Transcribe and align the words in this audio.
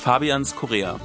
Fabians 0.00 0.56
Korea. 0.56 0.98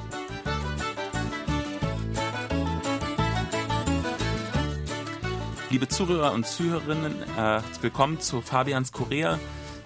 Liebe 5.69 5.89
Zuhörer 5.89 6.31
und 6.31 6.47
Zuhörerinnen, 6.47 7.13
äh, 7.37 7.61
willkommen 7.81 8.21
zu 8.21 8.39
Fabians 8.39 8.93
Korea. 8.93 9.37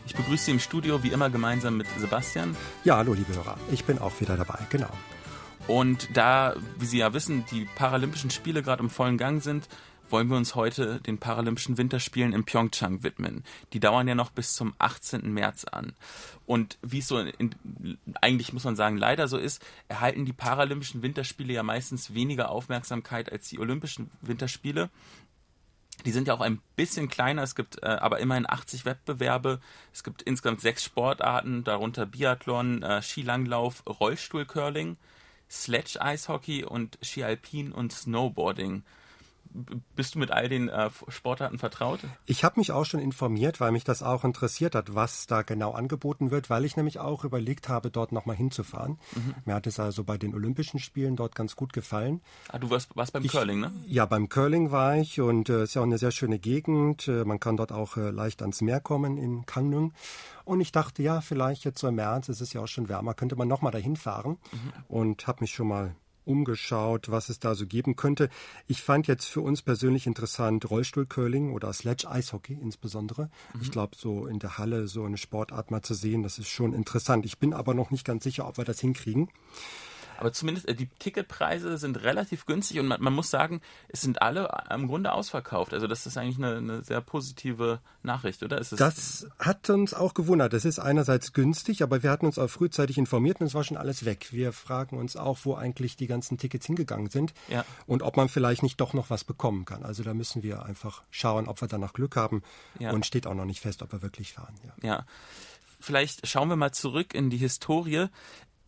Ich 0.05 0.13
begrüße 0.13 0.45
Sie 0.45 0.51
im 0.51 0.59
Studio 0.59 1.01
wie 1.01 1.07
immer 1.07 1.31
gemeinsam 1.31 1.77
mit 1.77 1.87
Sebastian. 1.97 2.55
Ja, 2.83 2.97
hallo 2.97 3.15
liebe 3.15 3.33
Hörer, 3.33 3.57
ich 3.71 3.83
bin 3.83 3.97
auch 3.97 4.21
wieder 4.21 4.37
dabei, 4.37 4.59
genau. 4.69 4.91
Und 5.65 6.15
da, 6.15 6.53
wie 6.77 6.85
Sie 6.85 6.99
ja 6.99 7.11
wissen, 7.11 7.45
die 7.49 7.67
Paralympischen 7.75 8.29
Spiele 8.29 8.61
gerade 8.61 8.83
im 8.83 8.91
vollen 8.91 9.17
Gang 9.17 9.41
sind, 9.41 9.67
wollen 10.11 10.29
wir 10.29 10.37
uns 10.37 10.55
heute 10.55 10.99
den 11.01 11.17
Paralympischen 11.17 11.77
Winterspielen 11.77 12.33
in 12.33 12.43
Pyeongchang 12.43 13.03
widmen. 13.03 13.43
Die 13.73 13.79
dauern 13.79 14.07
ja 14.07 14.15
noch 14.15 14.31
bis 14.31 14.53
zum 14.53 14.73
18. 14.79 15.31
März 15.33 15.65
an. 15.65 15.93
Und 16.45 16.77
wie 16.81 16.99
es 16.99 17.07
so 17.07 17.19
in, 17.19 17.55
eigentlich 18.21 18.53
muss 18.53 18.63
man 18.63 18.75
sagen, 18.75 18.97
leider 18.97 19.27
so 19.27 19.37
ist, 19.37 19.63
erhalten 19.87 20.25
die 20.25 20.33
Paralympischen 20.33 21.01
Winterspiele 21.01 21.53
ja 21.53 21.63
meistens 21.63 22.13
weniger 22.13 22.49
Aufmerksamkeit 22.49 23.31
als 23.31 23.49
die 23.49 23.59
Olympischen 23.59 24.09
Winterspiele. 24.21 24.89
Die 26.05 26.11
sind 26.11 26.27
ja 26.27 26.33
auch 26.33 26.41
ein 26.41 26.61
bisschen 26.75 27.09
kleiner, 27.09 27.43
es 27.43 27.55
gibt 27.55 27.83
äh, 27.83 27.87
aber 27.87 28.19
immerhin 28.19 28.49
80 28.49 28.85
Wettbewerbe. 28.85 29.59
Es 29.93 30.03
gibt 30.03 30.21
insgesamt 30.21 30.61
sechs 30.61 30.83
Sportarten, 30.83 31.63
darunter 31.65 32.05
Biathlon, 32.05 32.83
äh, 32.83 33.01
Skilanglauf, 33.01 33.83
Rollstuhlcurling, 33.85 34.97
Sledge-Eishockey 35.49 36.63
und 36.63 36.97
Ski 37.01 37.23
Alpin 37.23 37.73
und 37.73 37.91
Snowboarding 37.91 38.83
bist 39.95 40.15
du 40.15 40.19
mit 40.19 40.31
all 40.31 40.47
den 40.47 40.69
äh, 40.69 40.89
Sportarten 41.07 41.57
vertraut? 41.57 41.99
Ich 42.25 42.43
habe 42.43 42.59
mich 42.59 42.71
auch 42.71 42.85
schon 42.85 42.99
informiert, 42.99 43.59
weil 43.59 43.71
mich 43.71 43.83
das 43.83 44.03
auch 44.03 44.23
interessiert 44.23 44.75
hat, 44.75 44.93
was 44.95 45.27
da 45.27 45.41
genau 45.41 45.71
angeboten 45.71 46.31
wird, 46.31 46.49
weil 46.49 46.65
ich 46.65 46.77
nämlich 46.77 46.99
auch 46.99 47.23
überlegt 47.23 47.69
habe, 47.69 47.89
dort 47.89 48.11
nochmal 48.11 48.35
hinzufahren. 48.35 48.99
Mhm. 49.15 49.35
Mir 49.45 49.55
hat 49.55 49.67
es 49.67 49.79
also 49.79 50.03
bei 50.03 50.17
den 50.17 50.33
Olympischen 50.33 50.79
Spielen 50.79 51.15
dort 51.15 51.35
ganz 51.35 51.55
gut 51.55 51.73
gefallen. 51.73 52.21
Ah, 52.49 52.59
du 52.59 52.69
warst, 52.69 52.95
warst 52.95 53.13
beim 53.13 53.25
ich, 53.25 53.31
Curling, 53.31 53.59
ne? 53.59 53.71
Ja, 53.87 54.05
beim 54.05 54.29
Curling 54.29 54.71
war 54.71 54.97
ich 54.97 55.19
und 55.19 55.49
es 55.49 55.55
äh, 55.55 55.63
ist 55.63 55.73
ja 55.75 55.81
auch 55.81 55.85
eine 55.85 55.97
sehr 55.97 56.11
schöne 56.11 56.39
Gegend. 56.39 57.07
Äh, 57.07 57.25
man 57.25 57.39
kann 57.39 57.57
dort 57.57 57.71
auch 57.71 57.97
äh, 57.97 58.11
leicht 58.11 58.41
ans 58.41 58.61
Meer 58.61 58.79
kommen 58.79 59.17
in 59.17 59.45
Kangnung. 59.45 59.93
Und 60.45 60.61
ich 60.61 60.71
dachte, 60.71 61.03
ja, 61.03 61.21
vielleicht 61.21 61.63
jetzt 61.63 61.79
so 61.79 61.87
im 61.87 61.95
März, 61.95 62.29
es 62.29 62.41
ist 62.41 62.53
ja 62.53 62.61
auch 62.61 62.67
schon 62.67 62.89
wärmer, 62.89 63.13
könnte 63.13 63.35
man 63.35 63.47
nochmal 63.47 63.71
dahin 63.71 63.95
fahren 63.95 64.37
mhm. 64.51 64.73
und 64.87 65.27
habe 65.27 65.41
mich 65.41 65.53
schon 65.53 65.67
mal 65.67 65.95
umgeschaut, 66.29 67.09
was 67.09 67.29
es 67.29 67.39
da 67.39 67.55
so 67.55 67.65
geben 67.65 67.95
könnte. 67.95 68.29
Ich 68.67 68.81
fand 68.81 69.07
jetzt 69.07 69.25
für 69.25 69.41
uns 69.41 69.61
persönlich 69.61 70.07
interessant 70.07 70.69
Rollstuhlcurling 70.69 71.51
oder 71.51 71.73
Sledge-Eishockey 71.73 72.53
insbesondere. 72.53 73.29
Mhm. 73.53 73.61
Ich 73.61 73.71
glaube, 73.71 73.95
so 73.97 74.27
in 74.27 74.39
der 74.39 74.57
Halle 74.57 74.87
so 74.87 75.03
eine 75.03 75.17
Sportart 75.17 75.71
mal 75.71 75.81
zu 75.81 75.95
sehen, 75.95 76.23
das 76.23 76.37
ist 76.37 76.49
schon 76.49 76.73
interessant. 76.73 77.25
Ich 77.25 77.39
bin 77.39 77.53
aber 77.53 77.73
noch 77.73 77.91
nicht 77.91 78.05
ganz 78.05 78.23
sicher, 78.23 78.47
ob 78.47 78.57
wir 78.57 78.65
das 78.65 78.79
hinkriegen. 78.79 79.29
Aber 80.19 80.33
zumindest 80.33 80.67
äh, 80.67 80.75
die 80.75 80.87
Ticketpreise 80.87 81.77
sind 81.77 82.03
relativ 82.03 82.45
günstig 82.45 82.79
und 82.79 82.87
man, 82.87 83.01
man, 83.01 83.13
muss 83.13 83.29
sagen, 83.29 83.61
es 83.87 84.01
sind 84.01 84.21
alle 84.21 84.49
im 84.69 84.87
Grunde 84.87 85.13
ausverkauft. 85.13 85.73
Also 85.73 85.87
das 85.87 86.05
ist 86.05 86.17
eigentlich 86.17 86.37
eine, 86.37 86.57
eine 86.57 86.83
sehr 86.83 86.99
positive 86.99 87.79
Nachricht, 88.03 88.43
oder? 88.43 88.57
das 88.59 89.27
hat 89.39 89.69
uns 89.69 89.93
auch 89.93 90.13
gewundert. 90.13 90.53
Es 90.53 90.65
ist 90.65 90.79
einerseits 90.79 91.31
günstig, 91.31 91.83
aber 91.83 92.03
wir 92.03 92.11
hatten 92.11 92.25
uns 92.25 92.37
auch 92.37 92.49
frühzeitig 92.49 92.97
informiert 92.97 93.39
und 93.39 93.47
es 93.47 93.53
war 93.53 93.63
schon 93.63 93.77
alles 93.77 94.03
weg. 94.03 94.27
Wir 94.31 94.51
fragen 94.51 94.97
uns 94.97 95.15
auch, 95.15 95.39
wo 95.43 95.55
eigentlich 95.55 95.95
die 95.95 96.07
ganzen 96.07 96.37
Tickets 96.37 96.65
hingegangen 96.65 97.09
sind 97.09 97.33
ja. 97.47 97.63
und 97.87 98.03
ob 98.03 98.17
man 98.17 98.27
vielleicht 98.27 98.61
nicht 98.61 98.81
doch 98.81 98.93
noch 98.93 99.09
was 99.09 99.23
bekommen 99.23 99.63
kann. 99.63 99.83
Also 99.83 100.03
da 100.03 100.13
müssen 100.13 100.43
wir 100.43 100.63
einfach 100.65 101.03
schauen, 101.11 101.47
ob 101.47 101.61
wir 101.61 101.69
danach 101.69 101.93
Glück 101.93 102.17
haben 102.17 102.43
ja. 102.77 102.91
und 102.91 103.05
steht 103.05 103.25
auch 103.25 103.35
noch 103.35 103.45
nicht 103.45 103.61
fest, 103.61 103.81
ob 103.81 103.93
wir 103.93 104.01
wirklich 104.01 104.33
fahren. 104.33 104.55
ja. 104.65 104.87
ja 104.87 105.05
vielleicht 105.79 106.27
schauen 106.27 106.49
wir 106.49 106.55
mal 106.55 106.71
zurück 106.71 107.13
in 107.13 107.29
die 107.29 107.37
Historie. 107.37 108.07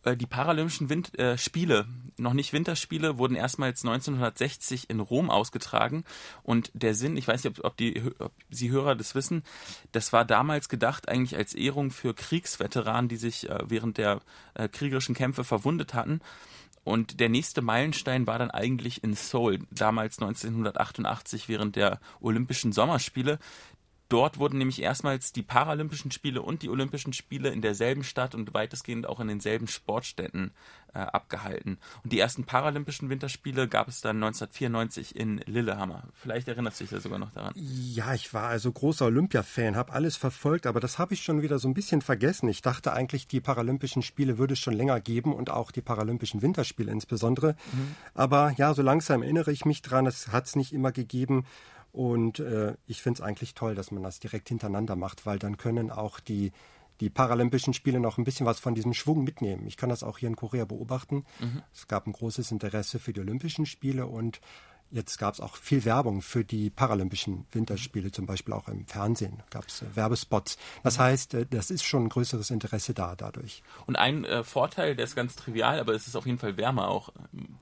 Äh, 0.04 0.16
die 0.16 0.26
Paralympischen 0.26 0.88
Wind 0.88 1.18
äh, 1.18 1.38
Spiele, 1.38 1.86
noch 2.18 2.32
nicht 2.32 2.52
Winterspiele, 2.52 3.18
wurden 3.18 3.36
erstmals 3.36 3.84
1960 3.84 4.90
in 4.90 5.00
Rom 5.00 5.30
ausgetragen. 5.30 6.04
Und 6.42 6.70
der 6.74 6.94
Sinn, 6.94 7.16
ich 7.16 7.28
weiß 7.28 7.44
nicht, 7.44 7.58
ob, 7.58 7.64
ob, 7.64 7.76
die, 7.76 8.02
ob 8.18 8.32
Sie 8.50 8.70
Hörer 8.70 8.94
das 8.94 9.14
wissen, 9.14 9.42
das 9.92 10.12
war 10.12 10.24
damals 10.24 10.68
gedacht 10.68 11.08
eigentlich 11.08 11.36
als 11.36 11.54
Ehrung 11.54 11.90
für 11.90 12.14
Kriegsveteranen, 12.14 13.08
die 13.08 13.16
sich 13.16 13.48
äh, 13.48 13.58
während 13.66 13.98
der 13.98 14.20
äh, 14.54 14.68
kriegerischen 14.68 15.14
Kämpfe 15.14 15.44
verwundet 15.44 15.94
hatten. 15.94 16.20
Und 16.84 17.20
der 17.20 17.28
nächste 17.28 17.62
Meilenstein 17.62 18.26
war 18.26 18.40
dann 18.40 18.50
eigentlich 18.50 19.04
in 19.04 19.14
Seoul, 19.14 19.60
damals 19.70 20.18
1988 20.18 21.48
während 21.48 21.76
der 21.76 22.00
Olympischen 22.20 22.72
Sommerspiele. 22.72 23.38
Dort 24.12 24.38
wurden 24.38 24.58
nämlich 24.58 24.82
erstmals 24.82 25.32
die 25.32 25.42
Paralympischen 25.42 26.10
Spiele 26.10 26.42
und 26.42 26.60
die 26.60 26.68
Olympischen 26.68 27.14
Spiele 27.14 27.48
in 27.48 27.62
derselben 27.62 28.04
Stadt 28.04 28.34
und 28.34 28.52
weitestgehend 28.52 29.08
auch 29.08 29.20
in 29.20 29.28
denselben 29.28 29.68
Sportstätten 29.68 30.50
äh, 30.92 30.98
abgehalten. 30.98 31.78
Und 32.04 32.12
die 32.12 32.18
ersten 32.18 32.44
Paralympischen 32.44 33.08
Winterspiele 33.08 33.68
gab 33.68 33.88
es 33.88 34.02
dann 34.02 34.16
1994 34.16 35.16
in 35.16 35.38
Lillehammer. 35.46 36.02
Vielleicht 36.12 36.46
erinnerst 36.46 36.78
du 36.78 36.84
dich 36.84 36.90
ja 36.90 37.00
sogar 37.00 37.18
noch 37.18 37.32
daran. 37.32 37.54
Ja, 37.56 38.12
ich 38.12 38.34
war 38.34 38.48
also 38.48 38.70
großer 38.70 39.06
Olympia-Fan, 39.06 39.76
habe 39.76 39.94
alles 39.94 40.18
verfolgt, 40.18 40.66
aber 40.66 40.80
das 40.80 40.98
habe 40.98 41.14
ich 41.14 41.22
schon 41.22 41.40
wieder 41.40 41.58
so 41.58 41.66
ein 41.66 41.72
bisschen 41.72 42.02
vergessen. 42.02 42.50
Ich 42.50 42.60
dachte 42.60 42.92
eigentlich, 42.92 43.28
die 43.28 43.40
Paralympischen 43.40 44.02
Spiele 44.02 44.36
würde 44.36 44.52
es 44.52 44.58
schon 44.58 44.74
länger 44.74 45.00
geben 45.00 45.32
und 45.32 45.48
auch 45.48 45.70
die 45.70 45.80
Paralympischen 45.80 46.42
Winterspiele 46.42 46.92
insbesondere. 46.92 47.56
Mhm. 47.72 47.96
Aber 48.12 48.52
ja, 48.58 48.74
so 48.74 48.82
langsam 48.82 49.22
erinnere 49.22 49.52
ich 49.52 49.64
mich 49.64 49.80
dran, 49.80 50.04
es 50.04 50.28
hat 50.28 50.44
es 50.44 50.54
nicht 50.54 50.74
immer 50.74 50.92
gegeben. 50.92 51.46
Und 51.92 52.40
äh, 52.40 52.74
ich 52.86 53.02
finde 53.02 53.18
es 53.18 53.20
eigentlich 53.20 53.54
toll, 53.54 53.74
dass 53.74 53.90
man 53.90 54.02
das 54.02 54.18
direkt 54.18 54.48
hintereinander 54.48 54.96
macht, 54.96 55.26
weil 55.26 55.38
dann 55.38 55.58
können 55.58 55.90
auch 55.90 56.20
die, 56.20 56.52
die 57.00 57.10
Paralympischen 57.10 57.74
Spiele 57.74 58.00
noch 58.00 58.16
ein 58.16 58.24
bisschen 58.24 58.46
was 58.46 58.58
von 58.58 58.74
diesem 58.74 58.94
Schwung 58.94 59.24
mitnehmen. 59.24 59.66
Ich 59.66 59.76
kann 59.76 59.90
das 59.90 60.02
auch 60.02 60.18
hier 60.18 60.28
in 60.28 60.36
Korea 60.36 60.64
beobachten. 60.64 61.26
Mhm. 61.38 61.62
Es 61.72 61.88
gab 61.88 62.06
ein 62.06 62.12
großes 62.12 62.50
Interesse 62.50 62.98
für 62.98 63.12
die 63.12 63.20
Olympischen 63.20 63.66
Spiele 63.66 64.06
und 64.06 64.40
Jetzt 64.92 65.16
gab 65.16 65.32
es 65.32 65.40
auch 65.40 65.56
viel 65.56 65.86
Werbung 65.86 66.20
für 66.20 66.44
die 66.44 66.68
Paralympischen 66.68 67.46
Winterspiele, 67.50 68.12
zum 68.12 68.26
Beispiel 68.26 68.52
auch 68.52 68.68
im 68.68 68.86
Fernsehen 68.86 69.42
gab 69.48 69.66
es 69.66 69.80
äh, 69.80 69.86
Werbespots. 69.94 70.58
Das 70.82 70.98
heißt, 70.98 71.32
äh, 71.32 71.46
das 71.48 71.70
ist 71.70 71.82
schon 71.82 72.04
ein 72.04 72.08
größeres 72.10 72.50
Interesse 72.50 72.92
da 72.92 73.16
dadurch. 73.16 73.62
Und 73.86 73.96
ein 73.96 74.26
äh, 74.26 74.44
Vorteil, 74.44 74.94
der 74.94 75.06
ist 75.06 75.16
ganz 75.16 75.34
trivial, 75.34 75.80
aber 75.80 75.94
es 75.94 76.06
ist 76.06 76.14
auf 76.14 76.26
jeden 76.26 76.38
Fall 76.38 76.58
wärmer 76.58 76.88
auch. 76.88 77.10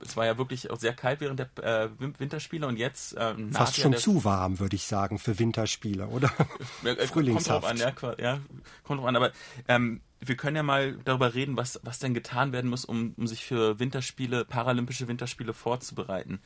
Es 0.01 0.17
war 0.17 0.25
ja 0.25 0.37
wirklich 0.37 0.71
auch 0.71 0.79
sehr 0.79 0.93
kalt 0.93 1.21
während 1.21 1.39
der 1.39 1.49
äh, 1.63 1.89
Winterspiele 2.19 2.67
und 2.67 2.75
jetzt 2.75 3.15
äh, 3.15 3.33
fast 3.51 3.77
schon 3.77 3.95
zu 3.95 4.25
warm, 4.25 4.59
würde 4.59 4.75
ich 4.75 4.83
sagen, 4.83 5.17
für 5.17 5.39
Winterspiele, 5.39 6.07
oder? 6.07 6.27
Frühlingshaft. 7.07 7.65
Kommt 7.65 7.81
drauf 7.81 8.03
an, 8.03 8.15
ja, 8.19 8.33
ja 8.33 8.39
kommt 8.83 8.99
drauf 8.99 9.07
an. 9.07 9.15
Aber 9.15 9.31
ähm, 9.69 10.01
wir 10.19 10.35
können 10.35 10.55
ja 10.55 10.63
mal 10.63 10.97
darüber 11.05 11.33
reden, 11.33 11.57
was, 11.57 11.79
was 11.83 11.99
denn 11.99 12.13
getan 12.13 12.51
werden 12.51 12.69
muss, 12.69 12.85
um, 12.85 13.13
um 13.17 13.27
sich 13.27 13.45
für 13.45 13.79
Winterspiele, 13.79 14.45
Paralympische 14.45 15.07
Winterspiele 15.07 15.53
vorzubereiten. 15.53 16.41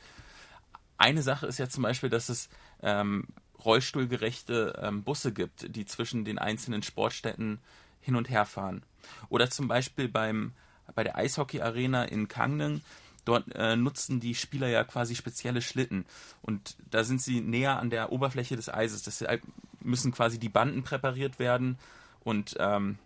Eine 0.97 1.21
Sache 1.21 1.47
ist 1.47 1.59
ja 1.59 1.67
zum 1.67 1.83
Beispiel, 1.83 2.09
dass 2.09 2.29
es 2.29 2.49
ähm, 2.81 3.27
rollstuhlgerechte 3.63 4.79
ähm, 4.81 5.03
Busse 5.03 5.33
gibt, 5.33 5.75
die 5.75 5.85
zwischen 5.85 6.25
den 6.25 6.37
einzelnen 6.37 6.83
Sportstätten 6.83 7.59
hin 8.01 8.15
und 8.15 8.29
her 8.29 8.45
fahren. 8.45 8.83
Oder 9.29 9.49
zum 9.49 9.67
Beispiel 9.67 10.07
beim, 10.07 10.53
bei 10.93 11.03
der 11.03 11.17
Eishockey-Arena 11.17 12.05
in 12.05 12.27
Kangneng, 12.27 12.81
dort 13.25 13.53
äh, 13.55 13.75
nutzen 13.75 14.19
die 14.19 14.35
Spieler 14.35 14.67
ja 14.67 14.83
quasi 14.83 15.15
spezielle 15.15 15.61
Schlitten. 15.61 16.05
Und 16.41 16.77
da 16.91 17.03
sind 17.03 17.21
sie 17.21 17.41
näher 17.41 17.79
an 17.79 17.89
der 17.89 18.11
Oberfläche 18.11 18.55
des 18.55 18.69
Eises. 18.69 19.03
Deshalb 19.03 19.41
müssen 19.81 20.11
quasi 20.11 20.39
die 20.39 20.49
Banden 20.49 20.83
präpariert 20.83 21.39
werden 21.39 21.77
und 22.23 22.55
ähm, 22.59 22.97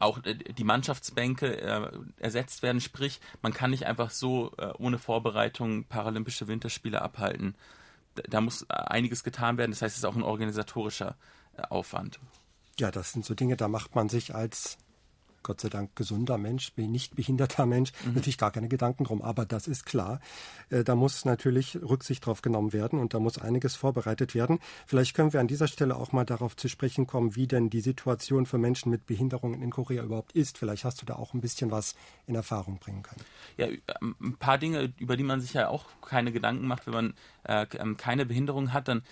auch 0.00 0.24
äh, 0.24 0.34
die 0.34 0.64
Mannschaftsbänke 0.64 1.60
äh, 1.60 1.90
ersetzt 2.18 2.62
werden. 2.62 2.80
Sprich, 2.80 3.20
man 3.42 3.52
kann 3.52 3.70
nicht 3.70 3.86
einfach 3.86 4.10
so 4.10 4.52
äh, 4.58 4.72
ohne 4.78 4.98
Vorbereitung 4.98 5.84
Paralympische 5.84 6.48
Winterspiele 6.48 7.00
abhalten. 7.00 7.54
Da, 8.16 8.22
da 8.28 8.40
muss 8.40 8.62
äh, 8.62 8.74
einiges 8.74 9.22
getan 9.22 9.58
werden. 9.58 9.70
Das 9.70 9.82
heißt, 9.82 9.94
es 9.94 9.98
ist 9.98 10.04
auch 10.04 10.16
ein 10.16 10.22
organisatorischer 10.22 11.16
äh, 11.56 11.62
Aufwand. 11.62 12.18
Ja, 12.78 12.90
das 12.90 13.12
sind 13.12 13.24
so 13.24 13.34
Dinge, 13.34 13.56
da 13.56 13.68
macht 13.68 13.94
man 13.94 14.08
sich 14.08 14.34
als 14.34 14.78
Gott 15.42 15.60
sei 15.60 15.68
Dank 15.68 15.96
gesunder 15.96 16.38
Mensch, 16.38 16.72
nicht 16.76 17.16
behinderter 17.16 17.66
Mensch, 17.66 17.92
mhm. 18.04 18.14
natürlich 18.14 18.38
gar 18.38 18.50
keine 18.50 18.68
Gedanken 18.68 19.04
drum. 19.04 19.22
Aber 19.22 19.46
das 19.46 19.66
ist 19.68 19.86
klar. 19.86 20.20
Äh, 20.68 20.84
da 20.84 20.94
muss 20.94 21.24
natürlich 21.24 21.76
Rücksicht 21.80 22.24
drauf 22.26 22.42
genommen 22.42 22.72
werden 22.72 22.98
und 22.98 23.14
da 23.14 23.18
muss 23.18 23.38
einiges 23.38 23.76
vorbereitet 23.76 24.34
werden. 24.34 24.58
Vielleicht 24.86 25.14
können 25.14 25.32
wir 25.32 25.40
an 25.40 25.48
dieser 25.48 25.68
Stelle 25.68 25.96
auch 25.96 26.12
mal 26.12 26.24
darauf 26.24 26.56
zu 26.56 26.68
sprechen 26.68 27.06
kommen, 27.06 27.36
wie 27.36 27.46
denn 27.46 27.70
die 27.70 27.80
Situation 27.80 28.46
für 28.46 28.58
Menschen 28.58 28.90
mit 28.90 29.06
Behinderungen 29.06 29.62
in 29.62 29.70
Korea 29.70 30.02
überhaupt 30.02 30.32
ist. 30.32 30.58
Vielleicht 30.58 30.84
hast 30.84 31.00
du 31.02 31.06
da 31.06 31.14
auch 31.14 31.34
ein 31.34 31.40
bisschen 31.40 31.70
was 31.70 31.94
in 32.26 32.34
Erfahrung 32.34 32.78
bringen 32.78 33.02
können. 33.02 33.22
Ja, 33.56 33.66
ähm, 33.66 34.16
ein 34.20 34.36
paar 34.36 34.58
Dinge, 34.58 34.92
über 34.98 35.16
die 35.16 35.24
man 35.24 35.40
sich 35.40 35.54
ja 35.54 35.68
auch 35.68 35.86
keine 36.02 36.32
Gedanken 36.32 36.66
macht, 36.66 36.86
wenn 36.86 36.94
man 36.94 37.14
äh, 37.44 37.66
ähm, 37.78 37.96
keine 37.96 38.26
Behinderung 38.26 38.72
hat, 38.72 38.88
dann 38.88 39.02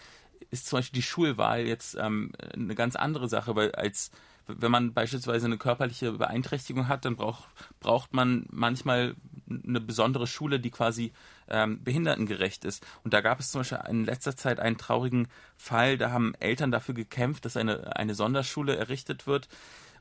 ist 0.51 0.67
zum 0.67 0.79
Beispiel 0.79 0.99
die 0.99 1.03
Schulwahl 1.03 1.67
jetzt 1.67 1.97
ähm, 1.99 2.33
eine 2.55 2.75
ganz 2.75 2.97
andere 2.97 3.29
Sache, 3.29 3.55
weil 3.57 3.73
als 3.73 4.11
wenn 4.49 4.71
man 4.71 4.95
beispielsweise 4.95 5.47
eine 5.47 5.59
körperliche 5.59 6.12
Beeinträchtigung 6.12 6.89
hat, 6.89 7.05
dann 7.05 7.17
braucht, 7.17 7.49
braucht 7.81 8.15
man 8.15 8.47
manchmal 8.50 9.15
eine 9.49 9.81
besondere 9.81 10.27
Schule, 10.27 10.61
die 10.61 10.71
quasi 10.71 11.12
ähm, 11.49 11.83
behindertengerecht 11.83 12.65
ist. 12.65 12.85
Und 13.05 13.15
da 13.15 13.21
gab 13.21 13.41
es 13.41 13.50
zum 13.50 13.61
Beispiel 13.61 13.79
in 13.89 14.05
letzter 14.05 14.37
Zeit 14.37 14.61
einen 14.61 14.79
traurigen 14.79 15.29
Fall, 15.56 15.99
da 15.99 16.11
haben 16.11 16.35
Eltern 16.41 16.71
dafür 16.71 16.95
gekämpft, 16.95 17.45
dass 17.45 17.56
eine, 17.56 17.97
eine 17.97 18.15
Sonderschule 18.15 18.77
errichtet 18.77 19.27
wird. 19.27 19.49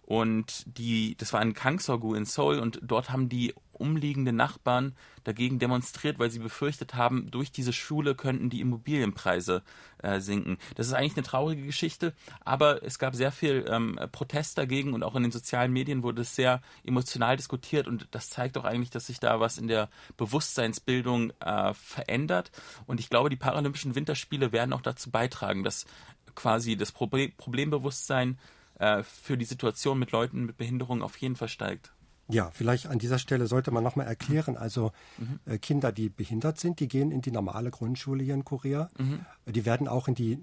Und 0.07 0.63
die, 0.77 1.17
das 1.17 1.33
war 1.33 1.41
in 1.41 1.53
Kangsorgu 1.53 2.13
in 2.13 2.23
Seoul 2.23 2.59
und 2.59 2.79
dort 2.81 3.09
haben 3.09 3.27
die 3.27 3.53
umliegenden 3.73 4.37
Nachbarn 4.37 4.95
dagegen 5.25 5.59
demonstriert, 5.59 6.17
weil 6.17 6.31
sie 6.31 6.39
befürchtet 6.39 6.95
haben, 6.95 7.29
durch 7.29 7.51
diese 7.51 7.73
Schule 7.73 8.15
könnten 8.15 8.49
die 8.49 8.61
Immobilienpreise 8.61 9.63
äh, 9.97 10.21
sinken. 10.21 10.59
Das 10.75 10.87
ist 10.87 10.93
eigentlich 10.93 11.17
eine 11.17 11.25
traurige 11.25 11.65
Geschichte, 11.65 12.13
aber 12.45 12.83
es 12.83 12.99
gab 12.99 13.15
sehr 13.15 13.33
viel 13.33 13.65
ähm, 13.67 13.99
Protest 14.13 14.57
dagegen 14.57 14.93
und 14.93 15.03
auch 15.03 15.13
in 15.17 15.23
den 15.23 15.31
sozialen 15.33 15.73
Medien 15.73 16.03
wurde 16.03 16.21
es 16.21 16.37
sehr 16.37 16.61
emotional 16.85 17.35
diskutiert 17.35 17.85
und 17.85 18.07
das 18.11 18.29
zeigt 18.29 18.57
auch 18.57 18.63
eigentlich, 18.63 18.91
dass 18.91 19.07
sich 19.07 19.19
da 19.19 19.41
was 19.41 19.57
in 19.57 19.67
der 19.67 19.89
Bewusstseinsbildung 20.15 21.33
äh, 21.41 21.73
verändert. 21.73 22.51
Und 22.85 23.01
ich 23.01 23.09
glaube, 23.09 23.29
die 23.29 23.35
Paralympischen 23.35 23.93
Winterspiele 23.93 24.53
werden 24.53 24.71
auch 24.71 24.81
dazu 24.81 25.11
beitragen, 25.11 25.65
dass 25.65 25.85
quasi 26.33 26.77
das 26.77 26.93
Problembewusstsein 26.93 28.37
äh, 28.79 29.03
für 29.03 29.37
die 29.37 29.45
Situation 29.45 29.99
mit 29.99 30.11
Leuten 30.11 30.45
mit 30.45 30.57
Behinderung 30.57 31.01
auf 31.01 31.17
jeden 31.17 31.35
Fall 31.35 31.49
steigt. 31.49 31.91
Ja, 32.29 32.51
vielleicht 32.51 32.87
an 32.87 32.99
dieser 32.99 33.19
Stelle 33.19 33.47
sollte 33.47 33.71
man 33.71 33.83
nochmal 33.83 34.05
erklären, 34.05 34.57
also 34.57 34.91
mhm. 35.17 35.39
äh, 35.45 35.57
Kinder, 35.57 35.91
die 35.91 36.09
behindert 36.09 36.59
sind, 36.59 36.79
die 36.79 36.87
gehen 36.87 37.11
in 37.11 37.21
die 37.21 37.31
normale 37.31 37.71
Grundschule 37.71 38.23
hier 38.23 38.33
in 38.33 38.43
Korea. 38.43 38.89
Mhm. 38.97 39.25
Die 39.45 39.65
werden 39.65 39.87
auch 39.87 40.07
in 40.09 40.15
die 40.15 40.37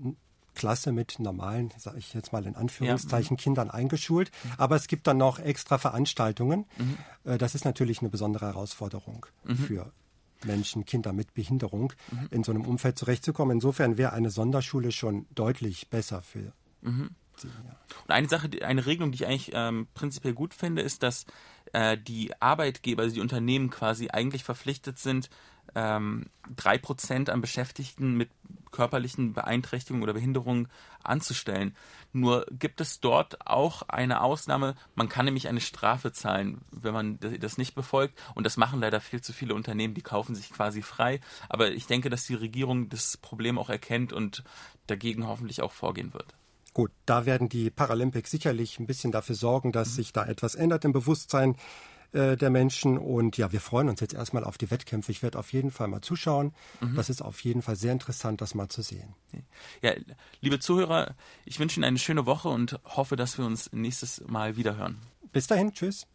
Klasse 0.54 0.92
mit 0.92 1.18
normalen, 1.18 1.72
sage 1.76 1.98
ich 1.98 2.14
jetzt 2.14 2.32
mal 2.32 2.46
in 2.46 2.56
Anführungszeichen, 2.56 3.36
ja. 3.36 3.40
Mhm. 3.40 3.42
Kindern 3.42 3.70
eingeschult. 3.70 4.30
Mhm. 4.44 4.50
Aber 4.56 4.76
es 4.76 4.86
gibt 4.86 5.06
dann 5.06 5.18
noch 5.18 5.38
extra 5.38 5.76
Veranstaltungen. 5.78 6.64
Mhm. 6.78 6.96
Äh, 7.24 7.38
das 7.38 7.54
ist 7.54 7.64
natürlich 7.64 8.00
eine 8.00 8.08
besondere 8.08 8.46
Herausforderung 8.46 9.26
mhm. 9.44 9.56
für 9.56 9.92
Menschen, 10.44 10.84
Kinder 10.84 11.12
mit 11.14 11.32
Behinderung, 11.32 11.94
in 12.30 12.44
so 12.44 12.52
einem 12.52 12.66
Umfeld 12.66 12.98
zurechtzukommen. 12.98 13.56
Insofern 13.56 13.96
wäre 13.96 14.12
eine 14.12 14.28
Sonderschule 14.28 14.92
schon 14.92 15.24
deutlich 15.34 15.88
besser 15.88 16.20
für 16.20 16.52
sie. 17.40 17.48
Ja. 17.48 17.76
Und 18.02 18.10
eine 18.10 18.28
Sache, 18.28 18.50
eine 18.62 18.86
Regelung, 18.86 19.12
die 19.12 19.16
ich 19.16 19.26
eigentlich 19.26 19.50
ähm, 19.52 19.86
prinzipiell 19.94 20.34
gut 20.34 20.54
finde, 20.54 20.82
ist, 20.82 21.02
dass 21.02 21.26
äh, 21.72 21.98
die 21.98 22.32
Arbeitgeber, 22.40 23.02
also 23.02 23.14
die 23.14 23.20
Unternehmen 23.20 23.70
quasi 23.70 24.08
eigentlich 24.10 24.44
verpflichtet 24.44 24.98
sind, 24.98 25.30
ähm, 25.74 26.26
drei 26.54 26.78
Prozent 26.78 27.30
an 27.30 27.40
Beschäftigten 27.40 28.16
mit 28.16 28.30
körperlichen 28.70 29.32
Beeinträchtigungen 29.34 30.02
oder 30.02 30.14
Behinderungen 30.14 30.68
anzustellen. 31.02 31.76
Nur 32.12 32.46
gibt 32.50 32.80
es 32.80 33.00
dort 33.00 33.46
auch 33.46 33.82
eine 33.88 34.20
Ausnahme. 34.20 34.74
Man 34.94 35.08
kann 35.08 35.24
nämlich 35.24 35.48
eine 35.48 35.60
Strafe 35.60 36.12
zahlen, 36.12 36.60
wenn 36.70 36.92
man 36.92 37.18
das 37.40 37.56
nicht 37.56 37.74
befolgt. 37.74 38.20
Und 38.34 38.44
das 38.44 38.56
machen 38.56 38.80
leider 38.80 39.00
viel 39.00 39.20
zu 39.20 39.32
viele 39.32 39.54
Unternehmen, 39.54 39.94
die 39.94 40.02
kaufen 40.02 40.34
sich 40.34 40.50
quasi 40.50 40.82
frei. 40.82 41.20
Aber 41.48 41.70
ich 41.70 41.86
denke, 41.86 42.10
dass 42.10 42.26
die 42.26 42.34
Regierung 42.34 42.88
das 42.88 43.16
Problem 43.16 43.58
auch 43.58 43.70
erkennt 43.70 44.12
und 44.12 44.42
dagegen 44.86 45.26
hoffentlich 45.26 45.62
auch 45.62 45.72
vorgehen 45.72 46.12
wird. 46.12 46.34
Gut, 46.74 46.90
da 47.06 47.24
werden 47.24 47.48
die 47.48 47.70
Paralympics 47.70 48.32
sicherlich 48.32 48.80
ein 48.80 48.86
bisschen 48.86 49.12
dafür 49.12 49.36
sorgen, 49.36 49.70
dass 49.70 49.90
mhm. 49.90 49.94
sich 49.94 50.12
da 50.12 50.26
etwas 50.26 50.56
ändert 50.56 50.84
im 50.84 50.92
Bewusstsein 50.92 51.56
äh, 52.12 52.36
der 52.36 52.50
Menschen. 52.50 52.98
Und 52.98 53.36
ja, 53.36 53.52
wir 53.52 53.60
freuen 53.60 53.88
uns 53.88 54.00
jetzt 54.00 54.12
erstmal 54.12 54.42
auf 54.42 54.58
die 54.58 54.70
Wettkämpfe. 54.72 55.12
Ich 55.12 55.22
werde 55.22 55.38
auf 55.38 55.52
jeden 55.52 55.70
Fall 55.70 55.86
mal 55.86 56.00
zuschauen. 56.00 56.52
Mhm. 56.80 56.96
Das 56.96 57.10
ist 57.10 57.22
auf 57.22 57.40
jeden 57.44 57.62
Fall 57.62 57.76
sehr 57.76 57.92
interessant, 57.92 58.40
das 58.40 58.56
mal 58.56 58.68
zu 58.68 58.82
sehen. 58.82 59.14
Ja, 59.82 59.92
liebe 60.40 60.58
Zuhörer, 60.58 61.14
ich 61.44 61.60
wünsche 61.60 61.78
Ihnen 61.78 61.84
eine 61.84 61.98
schöne 61.98 62.26
Woche 62.26 62.48
und 62.48 62.80
hoffe, 62.84 63.14
dass 63.14 63.38
wir 63.38 63.46
uns 63.46 63.72
nächstes 63.72 64.22
Mal 64.26 64.56
wieder 64.56 64.76
hören. 64.76 64.98
Bis 65.32 65.46
dahin, 65.46 65.72
tschüss. 65.72 66.08